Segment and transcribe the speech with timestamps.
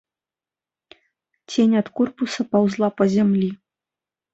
[1.53, 3.57] Цень ад корпуса паўзла па зямлі.